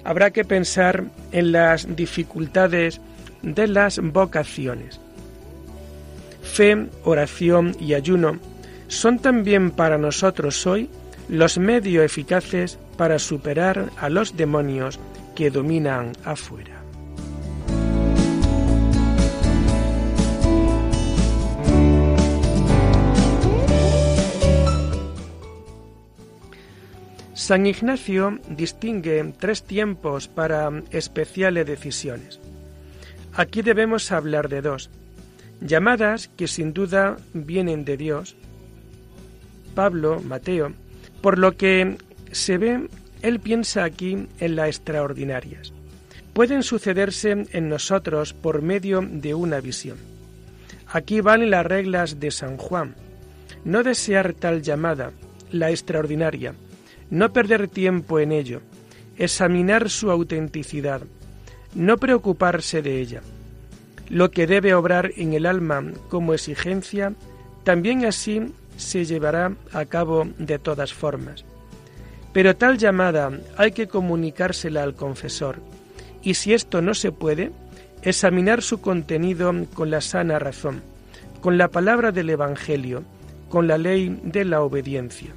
Habrá 0.05 0.31
que 0.31 0.45
pensar 0.45 1.05
en 1.33 1.52
las 1.52 1.97
dificultades 1.97 3.00
de 3.43 3.69
las 3.69 3.99
vocaciones. 3.99 5.00
Fe, 6.43 6.87
oración 7.05 7.76
y 7.78 7.95
ayuno 7.95 8.38
son 8.88 9.19
también 9.19 9.71
para 9.71 9.99
nosotros 9.99 10.67
hoy 10.67 10.88
los 11.28 11.59
medios 11.59 12.05
eficaces 12.05 12.78
para 12.97 13.19
superar 13.19 13.90
a 13.99 14.09
los 14.09 14.37
demonios 14.37 14.99
que 15.37 15.50
dominan 15.50 16.12
afuera. 16.25 16.77
San 27.49 27.64
Ignacio 27.64 28.38
distingue 28.50 29.33
tres 29.38 29.62
tiempos 29.62 30.28
para 30.28 30.71
especiales 30.90 31.67
decisiones. 31.67 32.38
Aquí 33.33 33.62
debemos 33.62 34.12
hablar 34.12 34.50
de 34.50 34.61
dos, 34.61 34.90
llamadas 35.62 36.28
que 36.37 36.47
sin 36.47 36.75
duda 36.75 37.17
vienen 37.33 37.87
de 37.87 37.97
Dios, 37.97 38.37
Pablo, 39.75 40.21
Mateo, 40.21 40.75
por 41.23 41.38
lo 41.38 41.57
que 41.57 41.97
se 42.33 42.59
ve, 42.59 42.87
él 43.23 43.40
piensa 43.40 43.83
aquí 43.83 44.28
en 44.40 44.55
las 44.55 44.69
extraordinarias. 44.69 45.73
Pueden 46.35 46.62
sucederse 46.62 47.47
en 47.50 47.71
nosotros 47.71 48.35
por 48.35 48.61
medio 48.61 49.00
de 49.00 49.33
una 49.33 49.61
visión. 49.62 49.97
Aquí 50.87 51.23
valen 51.23 51.52
las 51.52 51.64
reglas 51.64 52.21
de 52.21 52.31
San 52.31 52.59
Juan. 52.59 52.95
No 53.64 53.85
desear 53.85 54.35
tal 54.35 54.61
llamada, 54.61 55.12
la 55.50 55.71
extraordinaria, 55.71 56.55
no 57.11 57.33
perder 57.33 57.69
tiempo 57.69 58.21
en 58.21 58.33
ello, 58.33 58.61
examinar 59.17 59.91
su 59.91 60.11
autenticidad, 60.11 61.03
no 61.75 61.97
preocuparse 61.97 62.83
de 62.83 63.00
ella. 63.00 63.23
Lo 64.09 64.31
que 64.31 64.47
debe 64.47 64.75
obrar 64.75 65.12
en 65.17 65.35
el 65.35 65.47
alma 65.47 65.83
como 66.09 66.35
exigencia, 66.35 67.12
también 67.65 68.05
así 68.05 68.53
se 68.77 69.05
llevará 69.05 69.55
a 69.73 69.85
cabo 69.85 70.29
de 70.38 70.59
todas 70.59 70.93
formas. 70.93 71.45
Pero 72.33 72.57
tal 72.57 72.79
llamada 72.79 73.33
hay 73.57 73.73
que 73.73 73.88
comunicársela 73.88 74.83
al 74.83 74.95
confesor, 74.95 75.57
y 76.23 76.35
si 76.35 76.55
esto 76.55 76.83
no 76.83 76.95
se 76.95 77.12
puede, 77.12 77.53
examinar 78.03 78.62
su 78.62 78.81
contenido 78.81 79.53
con 79.75 79.91
la 79.91 80.00
sana 80.00 80.38
razón, 80.38 80.83
con 81.41 81.59
la 81.59 81.69
palabra 81.69 82.12
del 82.12 82.31
Evangelio, 82.31 83.03
con 83.49 83.67
la 83.67 83.79
ley 83.79 84.21
de 84.23 84.45
la 84.45 84.62
obediencia 84.62 85.33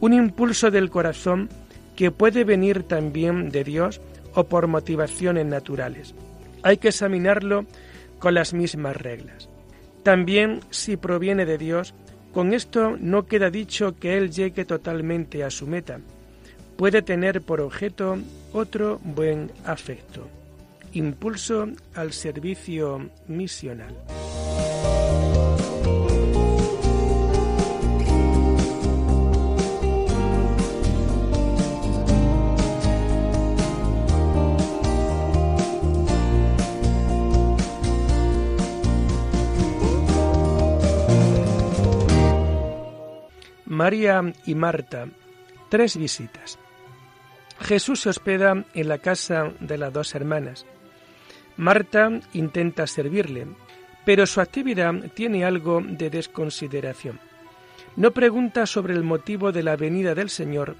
un 0.00 0.12
impulso 0.12 0.70
del 0.70 0.90
corazón 0.90 1.48
que 1.94 2.10
puede 2.10 2.44
venir 2.44 2.82
también 2.82 3.50
de 3.50 3.64
Dios 3.64 4.00
o 4.34 4.44
por 4.44 4.66
motivaciones 4.66 5.46
naturales. 5.46 6.14
Hay 6.62 6.76
que 6.76 6.88
examinarlo 6.88 7.64
con 8.18 8.34
las 8.34 8.52
mismas 8.52 8.96
reglas. 8.96 9.48
También 10.02 10.60
si 10.70 10.96
proviene 10.96 11.46
de 11.46 11.58
Dios, 11.58 11.94
con 12.32 12.52
esto 12.52 12.96
no 13.00 13.26
queda 13.26 13.50
dicho 13.50 13.96
que 13.96 14.18
Él 14.18 14.30
llegue 14.30 14.64
totalmente 14.64 15.42
a 15.42 15.50
su 15.50 15.66
meta. 15.66 16.00
Puede 16.76 17.00
tener 17.00 17.40
por 17.40 17.60
objeto 17.60 18.18
otro 18.52 19.00
buen 19.02 19.50
afecto. 19.64 20.28
Impulso 20.92 21.68
al 21.94 22.12
servicio 22.12 23.10
misional. 23.26 23.96
María 43.76 44.32
y 44.46 44.54
Marta, 44.54 45.06
tres 45.68 45.98
visitas. 45.98 46.58
Jesús 47.60 48.00
se 48.00 48.08
hospeda 48.08 48.64
en 48.72 48.88
la 48.88 48.96
casa 48.96 49.52
de 49.60 49.76
las 49.76 49.92
dos 49.92 50.14
hermanas. 50.14 50.64
Marta 51.58 52.08
intenta 52.32 52.86
servirle, 52.86 53.46
pero 54.06 54.26
su 54.26 54.40
actividad 54.40 54.94
tiene 55.12 55.44
algo 55.44 55.82
de 55.86 56.08
desconsideración. 56.08 57.20
No 57.96 58.12
pregunta 58.12 58.64
sobre 58.64 58.94
el 58.94 59.02
motivo 59.02 59.52
de 59.52 59.62
la 59.62 59.76
venida 59.76 60.14
del 60.14 60.30
Señor 60.30 60.74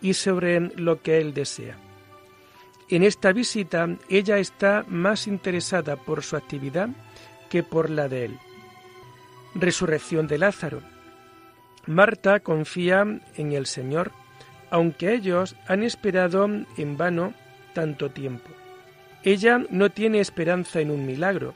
y 0.00 0.14
sobre 0.14 0.58
lo 0.74 1.00
que 1.00 1.18
Él 1.18 1.34
desea. 1.34 1.76
En 2.88 3.04
esta 3.04 3.32
visita 3.32 3.86
ella 4.08 4.38
está 4.38 4.84
más 4.88 5.28
interesada 5.28 5.94
por 5.94 6.24
su 6.24 6.34
actividad 6.34 6.88
que 7.48 7.62
por 7.62 7.88
la 7.88 8.08
de 8.08 8.24
Él. 8.24 8.38
Resurrección 9.54 10.26
de 10.26 10.38
Lázaro. 10.38 10.91
Marta 11.86 12.40
confía 12.40 13.04
en 13.36 13.52
el 13.52 13.66
Señor, 13.66 14.12
aunque 14.70 15.14
ellos 15.14 15.56
han 15.66 15.82
esperado 15.82 16.48
en 16.76 16.96
vano 16.96 17.34
tanto 17.74 18.10
tiempo. 18.10 18.50
Ella 19.24 19.60
no 19.70 19.90
tiene 19.90 20.20
esperanza 20.20 20.80
en 20.80 20.90
un 20.90 21.06
milagro. 21.06 21.54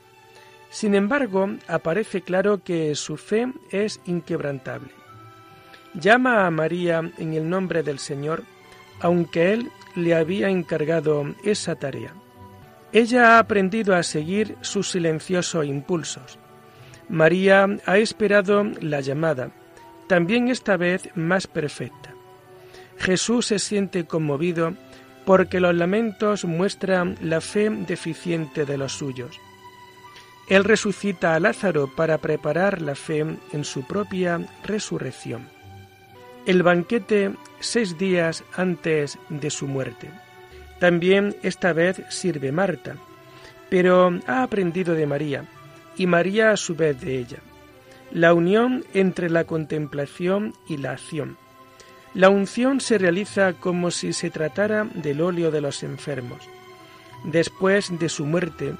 Sin 0.71 0.95
embargo, 0.95 1.49
aparece 1.69 2.23
claro 2.23 2.63
que 2.63 2.95
su 2.95 3.17
fe 3.17 3.53
es 3.71 4.01
inquebrantable. 4.05 4.91
Llama 5.95 6.47
a 6.47 6.51
María 6.51 7.11
en 7.19 7.33
el 7.33 7.49
nombre 7.49 7.83
del 7.83 7.99
Señor, 7.99 8.43
aunque 9.01 9.53
Él 9.53 9.71
le 9.95 10.15
había 10.15 10.49
encargado 10.49 11.35
esa 11.45 11.77
tarea. 11.77 12.13
Ella 12.93 13.37
ha 13.37 13.39
aprendido 13.39 13.95
a 13.95 14.03
seguir 14.03 14.57
sus 14.61 14.91
silenciosos 14.91 15.65
impulsos. 15.67 16.39
María 17.09 17.67
ha 17.87 17.99
esperado 17.99 18.65
la 18.81 19.01
llamada, 19.01 19.51
también 20.07 20.49
esta 20.49 20.77
vez 20.77 21.09
más 21.15 21.47
perfecta. 21.47 22.15
Jesús 22.99 23.47
se 23.47 23.59
siente 23.59 24.07
conmovido 24.07 24.75
porque 25.25 25.61
los 25.61 25.75
lamentos 25.75 26.45
muestran 26.45 27.17
la 27.21 27.41
fe 27.41 27.69
deficiente 27.71 28.65
de 28.65 28.79
los 28.79 28.93
suyos. 28.93 29.39
Él 30.49 30.63
resucita 30.63 31.35
a 31.35 31.41
Lázaro 31.41 31.91
para 31.95 32.19
preparar 32.19 32.81
la 32.81 32.95
fe 32.95 33.27
en 33.53 33.65
su 33.65 33.85
propia 33.85 34.47
resurrección. 34.65 35.49
El 36.47 36.63
banquete 36.63 37.33
seis 37.59 37.99
días 37.99 38.45
antes 38.55 39.19
de 39.29 39.51
su 39.51 39.67
muerte. 39.67 40.09
También 40.79 41.35
esta 41.43 41.73
vez 41.73 42.01
sirve 42.09 42.53
Marta, 42.53 42.97
pero 43.69 44.21
ha 44.29 44.45
aprendido 44.45 44.95
de 44.95 45.07
María, 45.07 45.45
y 45.97 46.07
María 46.07 46.53
a 46.53 46.57
su 46.57 46.77
vez 46.77 47.01
de 47.01 47.19
ella 47.19 47.39
la 48.11 48.35
unión 48.35 48.85
entre 48.95 49.31
la 49.31 49.45
contemplación 49.45 50.55
y 50.69 50.77
la 50.77 50.93
acción. 50.93 51.37
La 52.15 52.31
unción 52.31 52.81
se 52.81 52.99
realiza 52.99 53.53
como 53.53 53.91
si 53.91 54.13
se 54.13 54.31
tratara 54.31 54.85
del 54.95 55.21
óleo 55.21 55.51
de 55.51 55.61
los 55.61 55.83
enfermos. 55.83 56.43
Después 57.25 57.99
de 57.99 58.09
su 58.09 58.25
muerte, 58.25 58.75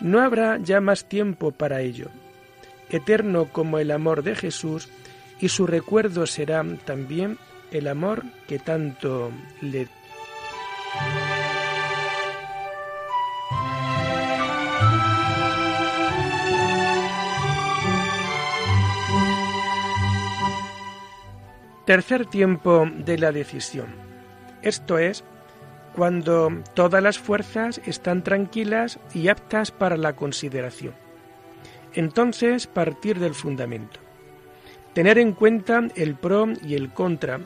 no 0.00 0.20
habrá 0.20 0.58
ya 0.58 0.80
más 0.80 1.08
tiempo 1.08 1.52
para 1.52 1.80
ello. 1.80 2.08
Eterno 2.90 3.46
como 3.52 3.78
el 3.78 3.90
amor 3.90 4.22
de 4.22 4.34
Jesús, 4.34 4.88
y 5.40 5.48
su 5.48 5.66
recuerdo 5.66 6.26
será 6.26 6.64
también 6.84 7.38
el 7.70 7.88
amor 7.88 8.24
que 8.46 8.58
tanto 8.58 9.30
le 9.60 9.88
Tercer 21.84 22.26
tiempo 22.26 22.88
de 22.96 23.18
la 23.18 23.32
decisión. 23.32 23.88
Esto 24.62 24.98
es 24.98 25.24
cuando 25.96 26.62
todas 26.74 27.02
las 27.02 27.18
fuerzas 27.18 27.80
están 27.84 28.22
tranquilas 28.22 29.00
y 29.12 29.28
aptas 29.28 29.72
para 29.72 29.96
la 29.96 30.14
consideración. 30.14 30.94
Entonces 31.94 32.68
partir 32.68 33.18
del 33.18 33.34
fundamento. 33.34 33.98
Tener 34.94 35.18
en 35.18 35.32
cuenta 35.32 35.82
el 35.96 36.14
pro 36.14 36.46
y 36.64 36.76
el 36.76 36.92
contra 36.92 37.40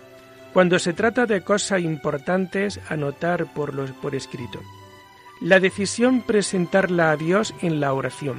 cuando 0.52 0.78
se 0.78 0.92
trata 0.92 1.24
de 1.24 1.40
cosas 1.40 1.80
importantes 1.80 2.78
anotar 2.90 3.52
por, 3.54 3.94
por 3.94 4.14
escrito. 4.14 4.60
La 5.40 5.60
decisión 5.60 6.20
presentarla 6.20 7.10
a 7.10 7.16
Dios 7.16 7.54
en 7.62 7.80
la 7.80 7.94
oración. 7.94 8.38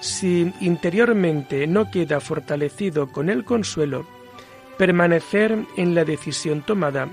Si 0.00 0.52
interiormente 0.60 1.66
no 1.66 1.90
queda 1.90 2.20
fortalecido 2.20 3.10
con 3.12 3.28
el 3.28 3.44
consuelo, 3.44 4.06
permanecer 4.78 5.66
en 5.76 5.94
la 5.94 6.04
decisión 6.04 6.62
tomada 6.62 7.08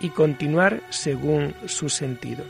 y 0.00 0.10
continuar 0.10 0.82
según 0.90 1.54
su 1.66 1.88
sentido. 1.88 2.44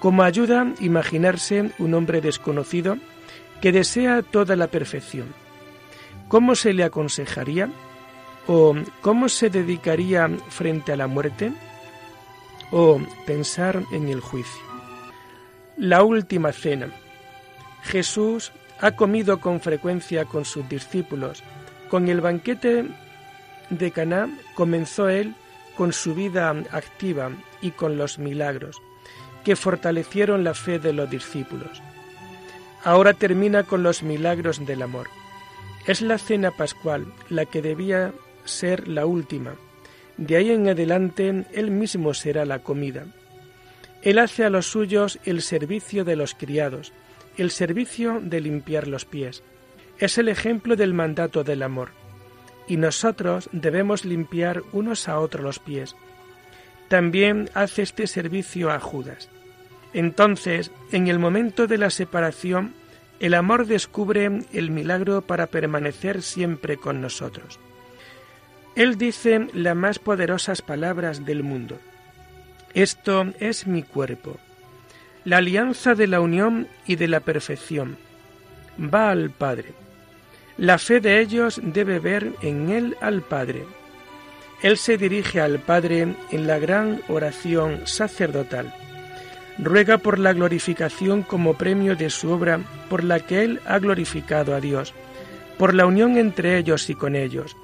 Como 0.00 0.24
ayuda, 0.24 0.66
imaginarse 0.80 1.70
un 1.78 1.94
hombre 1.94 2.20
desconocido 2.20 2.96
que 3.60 3.70
desea 3.70 4.22
toda 4.22 4.56
la 4.56 4.66
perfección. 4.66 5.32
¿Cómo 6.26 6.56
se 6.56 6.72
le 6.72 6.82
aconsejaría? 6.82 7.70
¿O 8.48 8.74
cómo 9.00 9.28
se 9.28 9.48
dedicaría 9.48 10.28
frente 10.48 10.92
a 10.92 10.96
la 10.96 11.06
muerte? 11.06 11.52
¿O 12.72 13.00
pensar 13.24 13.84
en 13.92 14.08
el 14.08 14.20
juicio? 14.20 14.60
La 15.76 16.02
última 16.02 16.50
cena. 16.52 16.88
Jesús 17.82 18.50
ha 18.80 18.92
comido 18.92 19.40
con 19.40 19.60
frecuencia 19.60 20.24
con 20.24 20.44
sus 20.44 20.68
discípulos. 20.68 21.44
Con 21.88 22.08
el 22.08 22.20
banquete 22.20 22.86
de 23.78 23.90
Caná 23.90 24.28
comenzó 24.54 25.08
él 25.08 25.34
con 25.76 25.92
su 25.92 26.14
vida 26.14 26.50
activa 26.70 27.30
y 27.60 27.70
con 27.70 27.96
los 27.96 28.18
milagros 28.18 28.80
que 29.44 29.56
fortalecieron 29.56 30.44
la 30.44 30.54
fe 30.54 30.78
de 30.78 30.92
los 30.92 31.10
discípulos. 31.10 31.82
Ahora 32.84 33.14
termina 33.14 33.64
con 33.64 33.82
los 33.82 34.02
milagros 34.02 34.64
del 34.64 34.82
amor. 34.82 35.08
Es 35.86 36.00
la 36.00 36.18
cena 36.18 36.50
pascual 36.50 37.12
la 37.28 37.44
que 37.46 37.62
debía 37.62 38.12
ser 38.44 38.88
la 38.88 39.06
última. 39.06 39.54
De 40.16 40.36
ahí 40.36 40.50
en 40.50 40.68
adelante 40.68 41.44
Él 41.52 41.70
mismo 41.70 42.14
será 42.14 42.44
la 42.44 42.60
comida. 42.60 43.06
Él 44.02 44.18
hace 44.18 44.44
a 44.44 44.50
los 44.50 44.66
suyos 44.66 45.18
el 45.24 45.42
servicio 45.42 46.04
de 46.04 46.16
los 46.16 46.34
criados, 46.34 46.92
el 47.36 47.50
servicio 47.50 48.20
de 48.20 48.40
limpiar 48.40 48.86
los 48.86 49.04
pies. 49.04 49.42
Es 49.98 50.18
el 50.18 50.28
ejemplo 50.28 50.76
del 50.76 50.92
mandato 50.92 51.44
del 51.44 51.62
amor. 51.62 52.01
Y 52.72 52.78
nosotros 52.78 53.50
debemos 53.52 54.06
limpiar 54.06 54.62
unos 54.72 55.06
a 55.06 55.18
otros 55.18 55.44
los 55.44 55.58
pies. 55.58 55.94
También 56.88 57.50
hace 57.52 57.82
este 57.82 58.06
servicio 58.06 58.70
a 58.70 58.80
Judas. 58.80 59.28
Entonces, 59.92 60.70
en 60.90 61.08
el 61.08 61.18
momento 61.18 61.66
de 61.66 61.76
la 61.76 61.90
separación, 61.90 62.72
el 63.20 63.34
amor 63.34 63.66
descubre 63.66 64.46
el 64.54 64.70
milagro 64.70 65.20
para 65.20 65.48
permanecer 65.48 66.22
siempre 66.22 66.78
con 66.78 67.02
nosotros. 67.02 67.60
Él 68.74 68.96
dice 68.96 69.48
las 69.52 69.76
más 69.76 69.98
poderosas 69.98 70.62
palabras 70.62 71.26
del 71.26 71.42
mundo. 71.42 71.78
Esto 72.72 73.34
es 73.38 73.66
mi 73.66 73.82
cuerpo, 73.82 74.38
la 75.26 75.36
alianza 75.36 75.94
de 75.94 76.06
la 76.06 76.22
unión 76.22 76.68
y 76.86 76.96
de 76.96 77.08
la 77.08 77.20
perfección. 77.20 77.98
Va 78.80 79.10
al 79.10 79.28
Padre. 79.28 79.81
La 80.62 80.78
fe 80.78 81.00
de 81.00 81.20
ellos 81.20 81.60
debe 81.62 81.98
ver 81.98 82.34
en 82.40 82.70
Él 82.70 82.96
al 83.00 83.22
Padre. 83.22 83.64
Él 84.62 84.76
se 84.76 84.96
dirige 84.96 85.40
al 85.40 85.58
Padre 85.58 86.14
en 86.30 86.46
la 86.46 86.60
gran 86.60 87.02
oración 87.08 87.80
sacerdotal 87.84 88.72
ruega 89.58 89.98
por 89.98 90.18
la 90.18 90.32
glorificación 90.32 91.22
como 91.22 91.54
premio 91.54 91.96
de 91.96 92.10
su 92.10 92.30
obra 92.30 92.60
por 92.88 93.04
la 93.04 93.20
que 93.20 93.42
Él 93.44 93.60
ha 93.66 93.78
glorificado 93.78 94.54
a 94.54 94.60
Dios, 94.60 94.94
por 95.58 95.74
la 95.74 95.86
unión 95.86 96.16
entre 96.16 96.58
ellos 96.58 96.88
y 96.90 96.94
con 96.94 97.16
ellos. 97.16 97.56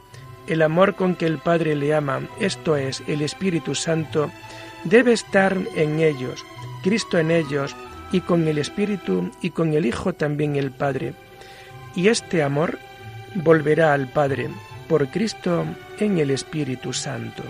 El 0.47 0.63
amor 0.63 0.95
con 0.95 1.15
que 1.15 1.27
el 1.27 1.39
Padre 1.39 1.77
le 1.77 1.95
ama, 1.95 2.21
esto 2.41 2.77
es, 2.77 3.03
el 3.07 3.23
Espíritu 3.23 3.75
Santo, 3.75 4.31
debe 4.85 5.13
estar 5.13 5.57
en 5.77 6.01
ellos, 6.01 6.45
Cristo 6.83 7.19
en 7.19 7.31
ellos, 7.31 7.77
y 8.13 8.21
con 8.23 8.49
el 8.49 8.59
Espíritu 8.59 9.31
y 9.43 9.51
con 9.51 9.75
el 9.75 9.85
Hijo 9.85 10.15
también 10.15 10.57
el 10.57 10.71
Padre. 10.71 11.15
Y 11.95 12.09
este 12.09 12.43
amor 12.43 12.79
volverá 13.42 13.92
al 13.92 14.09
Padre, 14.09 14.48
por 14.88 15.09
Cristo 15.09 15.64
en 15.98 16.18
el 16.18 16.31
Espíritu 16.31 16.92
Santo. 16.92 17.42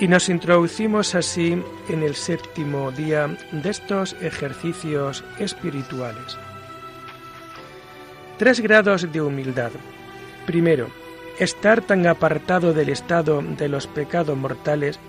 Y 0.00 0.06
nos 0.06 0.28
introducimos 0.28 1.16
así 1.16 1.60
en 1.88 2.02
el 2.04 2.14
séptimo 2.14 2.92
día 2.92 3.36
de 3.50 3.68
estos 3.68 4.14
ejercicios 4.20 5.24
espirituales. 5.40 6.38
Tres 8.38 8.60
grados 8.60 9.10
de 9.10 9.20
humildad. 9.20 9.72
Primero, 10.46 10.88
estar 11.40 11.82
tan 11.82 12.06
apartado 12.06 12.72
del 12.72 12.88
estado 12.88 13.42
de 13.42 13.68
los 13.68 13.88
pecados 13.88 14.36
mortales 14.36 15.00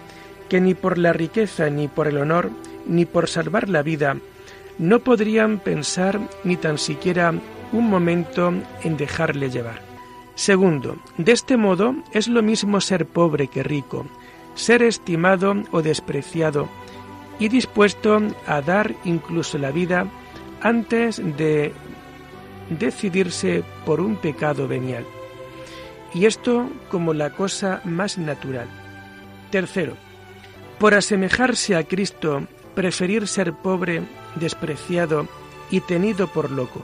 que 0.49 0.59
ni 0.59 0.73
por 0.73 0.97
la 0.97 1.13
riqueza, 1.13 1.69
ni 1.69 1.87
por 1.87 2.07
el 2.07 2.17
honor, 2.17 2.49
ni 2.87 3.05
por 3.05 3.29
salvar 3.29 3.69
la 3.69 3.83
vida, 3.83 4.17
no 4.79 5.01
podrían 5.01 5.59
pensar 5.59 6.19
ni 6.43 6.57
tan 6.57 6.79
siquiera 6.79 7.31
un 7.71 7.87
momento 7.87 8.51
en 8.81 8.97
dejarle 8.97 9.51
llevar. 9.51 9.81
Segundo, 10.33 10.97
de 11.17 11.31
este 11.31 11.55
modo 11.55 11.93
es 12.13 12.27
lo 12.27 12.41
mismo 12.41 12.81
ser 12.81 13.05
pobre 13.05 13.47
que 13.47 13.61
rico, 13.61 14.07
ser 14.55 14.81
estimado 14.81 15.53
o 15.69 15.83
despreciado 15.83 16.67
y 17.37 17.49
dispuesto 17.49 18.21
a 18.47 18.61
dar 18.61 18.95
incluso 19.03 19.59
la 19.59 19.69
vida 19.69 20.07
antes 20.61 21.21
de 21.37 21.73
decidirse 22.69 23.63
por 23.85 23.99
un 23.99 24.15
pecado 24.15 24.67
venial. 24.67 25.05
Y 26.13 26.25
esto 26.25 26.69
como 26.89 27.13
la 27.13 27.31
cosa 27.31 27.81
más 27.83 28.17
natural. 28.17 28.67
Tercero, 29.51 29.93
por 30.79 30.93
asemejarse 30.93 31.75
a 31.75 31.83
Cristo, 31.83 32.43
preferir 32.75 33.27
ser 33.27 33.53
pobre, 33.53 34.03
despreciado 34.35 35.27
y 35.69 35.81
tenido 35.81 36.27
por 36.27 36.51
loco. 36.51 36.83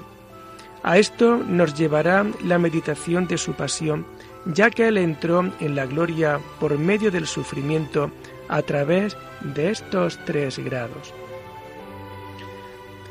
A 0.84 0.98
esto 0.98 1.38
nos 1.38 1.74
llevará 1.74 2.26
la 2.44 2.60
meditación 2.60 3.28
de 3.28 3.38
su 3.38 3.54
pasión 3.54 4.06
ya 4.46 4.70
que 4.70 4.88
Él 4.88 4.98
entró 4.98 5.52
en 5.60 5.76
la 5.76 5.86
gloria 5.86 6.40
por 6.60 6.78
medio 6.78 7.12
del 7.12 7.26
sufrimiento 7.26 8.12
a 8.48 8.62
través 8.62 9.18
de 9.42 9.72
estos 9.72 10.20
tres 10.26 10.60
grados. 10.60 11.14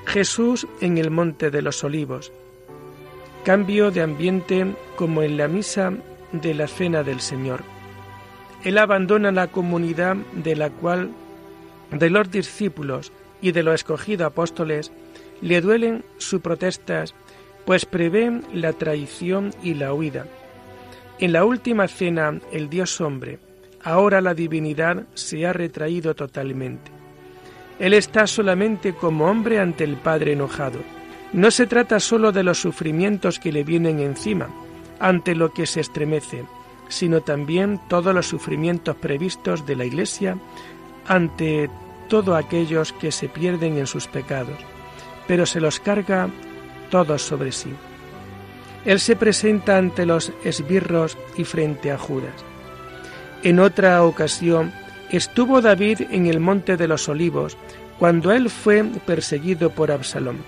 Jesús 0.07 0.67
en 0.81 0.99
el 0.99 1.11
Monte 1.11 1.51
de 1.51 1.63
los 1.63 1.83
Olivos. 1.83 2.33
Cambio 3.45 3.91
de 3.91 4.03
ambiente 4.03 4.75
como 4.97 5.23
en 5.23 5.37
la 5.37 5.49
misa 5.49 5.93
de 6.33 6.55
la 6.55 6.67
Cena 6.67 7.03
del 7.03 7.21
Señor. 7.21 7.63
Él 8.65 8.79
abandona 8.79 9.31
la 9.31 9.49
comunidad 9.49 10.17
de 10.33 10.57
la 10.57 10.71
cual 10.71 11.11
de 11.91 12.11
los 12.11 12.31
discípulos 12.31 13.13
y 13.43 13.53
de 13.53 13.63
los 13.63 13.75
escogidos 13.75 14.27
apóstoles 14.27 14.91
le 15.43 15.61
duelen 15.61 16.05
sus 16.17 16.41
protestas, 16.41 17.15
pues 17.67 17.85
prevén 17.85 18.45
la 18.53 18.73
traición 18.73 19.55
y 19.63 19.75
la 19.75 19.93
huida 19.93 20.27
en 21.21 21.33
la 21.33 21.45
última 21.45 21.87
cena, 21.87 22.41
el 22.51 22.69
Dios 22.69 23.01
hombre, 23.01 23.39
ahora 23.83 24.21
la 24.21 24.35
divinidad 24.35 25.05
se 25.15 25.47
ha 25.47 25.53
retraído 25.53 26.15
totalmente. 26.15 26.91
Él 27.79 27.95
está 27.95 28.27
solamente 28.27 28.95
como 28.95 29.27
hombre 29.27 29.61
ante 29.61 29.85
el 29.85 29.97
Padre 29.97 30.33
enojado. 30.33 30.81
No 31.33 31.51
se 31.51 31.67
trata 31.67 32.01
sólo 32.01 32.33
de 32.33 32.45
los 32.45 32.61
sufrimientos 32.61 33.39
que 33.39 33.53
le 33.53 33.65
vienen 33.65 34.01
encima, 34.01 34.49
ante 35.01 35.35
lo 35.35 35.53
que 35.53 35.67
se 35.67 35.81
estremece, 35.81 36.45
sino 36.89 37.21
también 37.21 37.81
todos 37.89 38.15
los 38.15 38.27
sufrimientos 38.27 38.97
previstos 38.97 39.67
de 39.67 39.77
la 39.77 39.85
Iglesia 39.85 40.37
ante 41.07 41.69
todos 42.09 42.37
aquellos 42.37 42.93
que 42.93 43.11
se 43.11 43.29
pierden 43.29 43.79
en 43.79 43.87
sus 43.87 44.07
pecados, 44.07 44.59
pero 45.27 45.47
se 45.47 45.61
los 45.61 45.81
carga 45.81 46.29
todos 46.91 47.23
sobre 47.23 47.53
sí. 47.53 47.71
Él 48.85 49.01
se 49.01 49.17
presenta 49.17 49.79
ante 49.79 50.07
los 50.07 50.33
esbirros 50.45 51.17
y 51.37 51.45
frente 51.45 51.91
a 51.91 51.99
Judas. 51.99 52.45
En 53.43 53.59
otra 53.59 54.03
ocasión 54.05 54.73
estuvo 55.11 55.61
David 55.61 56.03
en 56.11 56.27
el 56.27 56.41
monte 56.41 56.77
de 56.77 56.89
los 56.89 57.09
olivos 57.09 57.57
cuando 57.99 58.33
él 58.33 58.51
fue 58.51 58.85
perseguido 59.07 59.71
por 59.71 59.91
Absalón. 59.91 60.39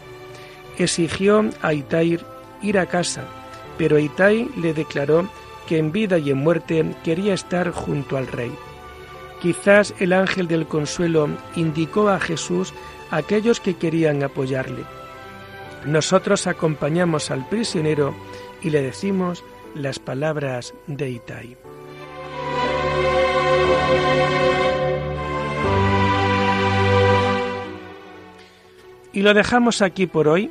Exigió 0.79 1.45
a 1.63 1.73
Itai 1.73 2.19
ir 2.63 2.79
a 2.79 2.87
casa, 2.87 3.25
pero 3.79 3.99
Itai 3.99 4.51
le 4.57 4.75
declaró 4.75 5.29
que 5.67 5.79
en 5.79 5.93
vida 5.93 6.19
y 6.19 6.31
en 6.31 6.39
muerte 6.39 6.85
quería 7.05 7.35
estar 7.35 7.71
junto 7.71 8.17
al 8.17 8.27
rey. 8.27 8.53
Quizás 9.41 9.95
el 9.99 10.13
ángel 10.13 10.49
del 10.49 10.67
consuelo 10.67 11.29
indicó 11.57 12.09
a 12.09 12.21
Jesús 12.21 12.73
a 13.11 13.19
aquellos 13.19 13.61
que 13.61 13.75
querían 13.75 14.23
apoyarle. 14.23 14.85
Nosotros 15.85 16.47
acompañamos 16.47 17.31
al 17.31 17.49
prisionero 17.49 18.15
y 18.63 18.71
le 18.71 18.83
decimos 18.83 19.45
las 19.75 19.99
palabras 19.99 20.75
de 20.87 21.11
Itai. 21.11 21.57
Y 29.13 29.23
lo 29.23 29.33
dejamos 29.33 29.81
aquí 29.81 30.07
por 30.07 30.29
hoy, 30.29 30.51